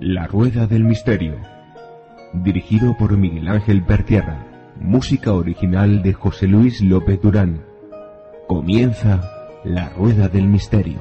La 0.00 0.26
Rueda 0.26 0.66
del 0.66 0.84
Misterio. 0.84 1.36
Dirigido 2.32 2.96
por 2.96 3.16
Miguel 3.16 3.48
Ángel 3.48 3.84
Pertierra. 3.84 4.46
Música 4.76 5.32
original 5.32 6.02
de 6.02 6.12
José 6.12 6.46
Luis 6.46 6.80
López 6.80 7.20
Durán. 7.20 7.64
Comienza 8.48 9.60
La 9.64 9.88
Rueda 9.90 10.28
del 10.28 10.48
Misterio. 10.48 11.00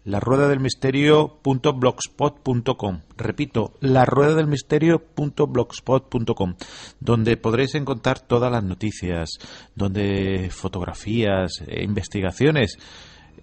La 0.04 0.20
rueda 0.20 0.46
del 0.48 0.60
misterio.blogspot.com. 0.60 3.00
Repito, 3.16 3.72
la 3.80 4.04
rueda 4.04 4.34
del 4.34 4.46
misterio.blogspot.com, 4.46 6.54
donde 7.00 7.38
podréis 7.38 7.74
encontrar 7.74 8.20
todas 8.20 8.52
las 8.52 8.62
noticias, 8.62 9.30
donde 9.74 10.50
fotografías, 10.50 11.64
e 11.66 11.83
investigaciones 11.83 12.77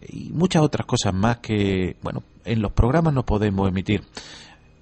y 0.08 0.30
muchas 0.32 0.62
otras 0.62 0.86
cosas 0.86 1.12
más 1.14 1.40
que, 1.40 1.98
bueno, 2.04 2.22
en 2.46 2.62
los 2.62 2.72
programas 2.74 3.14
no 3.14 3.26
podemos 3.26 3.68
emitir. 3.68 4.04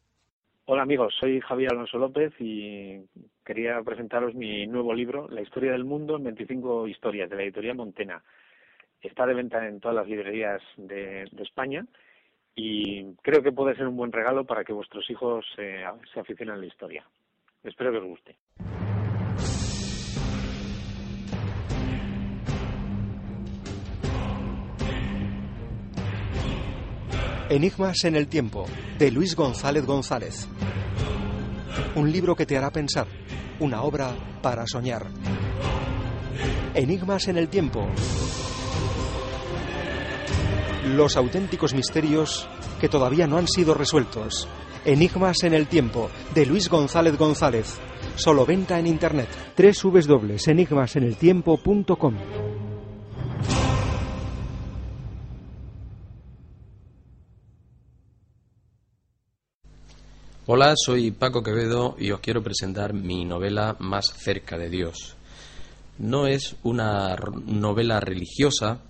Hola 0.71 0.83
amigos, 0.83 1.15
soy 1.19 1.41
Javier 1.41 1.73
Alonso 1.73 1.97
López 1.97 2.31
y 2.39 3.01
quería 3.43 3.81
presentaros 3.83 4.35
mi 4.35 4.67
nuevo 4.67 4.93
libro, 4.93 5.27
La 5.31 5.41
historia 5.41 5.73
del 5.73 5.87
mundo 5.87 6.19
en 6.19 6.25
25 6.25 6.87
historias, 6.89 7.31
de 7.31 7.37
la 7.37 7.43
editorial 7.45 7.75
Montena. 7.75 8.23
Está 9.01 9.25
de 9.25 9.33
venta 9.33 9.67
en 9.67 9.81
todas 9.81 9.97
las 9.97 10.07
librerías 10.07 10.61
de, 10.77 11.23
España 11.39 11.87
y 12.55 13.15
creo 13.23 13.43
que 13.43 13.51
puede 13.51 13.77
ser 13.77 13.87
un 13.87 13.97
buen 13.97 14.13
regalo 14.13 14.45
para 14.45 14.63
que 14.63 14.75
vuestros 14.75 15.09
hijos 15.09 15.47
se 15.57 16.21
aficionen 16.21 16.57
a 16.57 16.59
la 16.59 16.67
historia. 16.67 17.03
Espero 17.65 17.91
que 17.91 17.97
os 17.97 18.05
guste. 18.05 18.37
Enigmas 27.51 28.05
en 28.05 28.15
el 28.15 28.29
tiempo, 28.29 28.67
de 28.99 29.11
Luis 29.11 29.35
González 29.35 29.87
González. 29.87 30.47
Un 31.95 32.13
libro 32.13 32.37
que 32.37 32.45
te 32.45 32.59
hará 32.59 32.71
pensar, 32.71 33.07
una 33.59 33.81
obra 33.81 34.15
para 34.43 34.67
soñar. 34.67 35.07
Enigmas 36.75 37.27
en 37.29 37.39
el 37.39 37.49
tiempo. 37.49 37.89
Los 40.95 41.17
auténticos 41.17 41.73
misterios 41.73 42.47
que 42.83 42.91
todavía 42.91 43.27
no 43.27 43.39
han 43.39 43.49
sido 43.49 43.73
resueltos. 43.73 44.47
Enigmas 44.85 45.43
en 45.43 45.55
el 45.55 45.69
tiempo, 45.69 46.11
de 46.35 46.45
Luis 46.45 46.69
González 46.69 47.17
González. 47.17 47.79
Solo 48.17 48.45
venta 48.45 48.79
en 48.79 48.87
internet. 48.87 49.31
www.enigmaseneltiempo.com 49.57 52.15
Hola, 60.51 60.73
soy 60.83 61.11
Paco 61.11 61.43
Quevedo 61.43 61.95
y 61.99 62.11
os 62.11 62.21
quiero 62.21 62.43
presentar 62.43 62.95
mi 62.95 63.27
novela 63.27 63.77
Más 63.81 64.07
cerca 64.07 64.57
de 64.57 64.71
Dios. 64.71 65.15
No 65.99 66.27
es 66.27 66.57
una 66.63 67.15
novela 67.45 68.01
religiosa, 68.01 68.81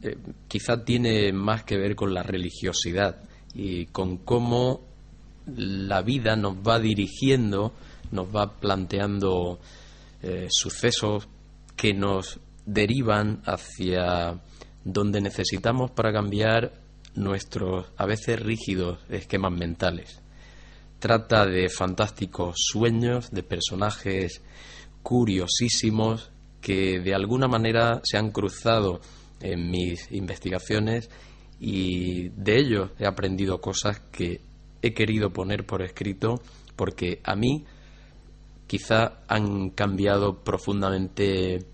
eh, 0.00 0.16
quizá 0.46 0.84
tiene 0.84 1.32
más 1.32 1.64
que 1.64 1.76
ver 1.76 1.96
con 1.96 2.14
la 2.14 2.22
religiosidad 2.22 3.16
y 3.52 3.86
con 3.86 4.18
cómo 4.18 4.82
la 5.56 6.02
vida 6.02 6.36
nos 6.36 6.58
va 6.58 6.78
dirigiendo, 6.78 7.72
nos 8.12 8.28
va 8.28 8.60
planteando 8.60 9.58
eh, 10.22 10.46
sucesos 10.50 11.26
que 11.74 11.94
nos 11.94 12.38
derivan 12.64 13.42
hacia 13.44 14.40
donde 14.84 15.20
necesitamos 15.20 15.90
para 15.90 16.12
cambiar 16.12 16.74
nuestros 17.16 17.86
a 17.96 18.06
veces 18.06 18.38
rígidos 18.38 19.00
esquemas 19.10 19.50
mentales. 19.50 20.22
Trata 21.02 21.46
de 21.46 21.68
fantásticos 21.68 22.54
sueños, 22.58 23.32
de 23.32 23.42
personajes 23.42 24.40
curiosísimos 25.02 26.30
que 26.60 27.00
de 27.00 27.12
alguna 27.12 27.48
manera 27.48 28.00
se 28.04 28.18
han 28.18 28.30
cruzado 28.30 29.00
en 29.40 29.68
mis 29.68 30.12
investigaciones 30.12 31.10
y 31.58 32.28
de 32.28 32.56
ellos 32.56 32.90
he 33.00 33.06
aprendido 33.08 33.60
cosas 33.60 33.98
que 34.12 34.42
he 34.80 34.94
querido 34.94 35.32
poner 35.32 35.66
por 35.66 35.82
escrito 35.82 36.40
porque 36.76 37.20
a 37.24 37.34
mí 37.34 37.64
quizá 38.68 39.24
han 39.26 39.70
cambiado 39.70 40.44
profundamente 40.44 41.66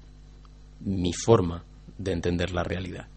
mi 0.81 1.13
forma 1.13 1.67
de 1.99 2.13
entender 2.13 2.53
la 2.53 2.65
realidad. 2.65 3.09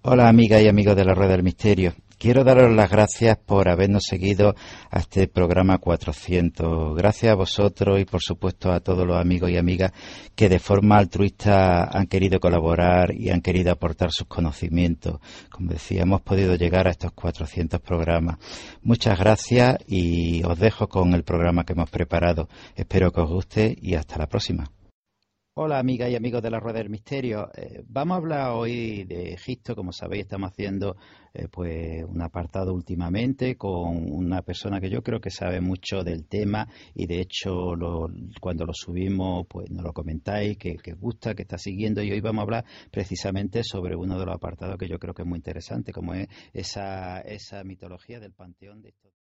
Hola 0.01 0.30
amiga 0.30 0.62
y 0.62 0.68
amigos 0.68 0.95
de 0.95 1.06
la 1.06 1.13
Rueda 1.16 1.31
del 1.31 1.44
Misterio. 1.44 1.94
Quiero 2.17 2.44
daros 2.44 2.73
las 2.75 2.89
gracias 2.89 3.38
por 3.38 3.69
habernos 3.69 4.03
seguido 4.07 4.56
a 4.89 5.00
este 5.00 5.27
programa 5.27 5.77
400. 5.77 6.95
Gracias 6.95 7.31
a 7.31 7.35
vosotros 7.35 8.00
y 8.00 8.06
por 8.06 8.21
supuesto 8.21 8.71
a 8.71 8.79
todos 8.79 9.06
los 9.06 9.17
amigos 9.17 9.50
y 9.50 9.57
amigas 9.57 9.91
que 10.35 10.50
de 10.50 10.59
forma 10.59 10.97
altruista 10.97 11.83
han 11.85 12.07
querido 12.07 12.39
colaborar 12.39 13.13
y 13.13 13.29
han 13.29 13.41
querido 13.41 13.71
aportar 13.71 14.12
sus 14.12 14.27
conocimientos. 14.27 15.19
Como 15.50 15.71
decía, 15.71 16.03
hemos 16.03 16.21
podido 16.21 16.56
llegar 16.56 16.88
a 16.88 16.91
estos 16.91 17.12
400 17.12 17.79
programas. 17.81 18.38
Muchas 18.81 19.17
gracias 19.17 19.77
y 19.88 20.44
os 20.44 20.57
dejo 20.59 20.88
con 20.88 21.13
el 21.13 21.23
programa 21.23 21.63
que 21.63 21.73
hemos 21.73 21.89
preparado. 21.89 22.50
Espero 22.75 23.12
que 23.12 23.21
os 23.21 23.29
guste 23.29 23.75
y 23.81 23.95
hasta 23.95 24.17
la 24.17 24.27
próxima. 24.27 24.71
Hola 25.57 25.79
amigas 25.79 26.09
y 26.09 26.17
amigos 26.17 26.41
de 26.41 26.49
la 26.49 26.59
Rueda 26.59 26.79
del 26.79 26.89
Misterio. 26.89 27.49
Eh, 27.55 27.81
vamos 27.87 28.15
a 28.15 28.17
hablar 28.17 28.51
hoy 28.51 29.05
de 29.05 29.31
Egipto. 29.31 29.73
Como 29.73 29.93
sabéis, 29.93 30.23
estamos 30.23 30.51
haciendo 30.51 30.97
eh, 31.33 31.47
pues 31.47 32.03
un 32.03 32.21
apartado 32.21 32.73
últimamente 32.73 33.55
con 33.55 34.11
una 34.11 34.41
persona 34.41 34.81
que 34.81 34.89
yo 34.89 35.01
creo 35.01 35.21
que 35.21 35.29
sabe 35.29 35.61
mucho 35.61 36.03
del 36.03 36.27
tema 36.27 36.67
y 36.93 37.07
de 37.07 37.21
hecho 37.21 37.53
cuando 38.41 38.65
lo 38.65 38.73
subimos 38.73 39.47
pues 39.47 39.71
nos 39.71 39.85
lo 39.85 39.93
comentáis, 39.93 40.57
que, 40.57 40.75
que 40.75 40.91
gusta, 40.91 41.35
que 41.35 41.43
está 41.43 41.57
siguiendo 41.57 42.03
y 42.03 42.11
hoy 42.11 42.19
vamos 42.19 42.41
a 42.41 42.43
hablar 42.43 42.65
precisamente 42.91 43.63
sobre 43.63 43.95
uno 43.95 44.19
de 44.19 44.25
los 44.25 44.35
apartados 44.35 44.77
que 44.77 44.89
yo 44.89 44.99
creo 44.99 45.13
que 45.13 45.21
es 45.21 45.27
muy 45.27 45.37
interesante, 45.37 45.93
como 45.93 46.15
es 46.15 46.27
esa, 46.51 47.21
esa 47.21 47.63
mitología 47.63 48.19
del 48.19 48.33
panteón 48.33 48.81
de 48.81 48.89
estos. 48.89 49.25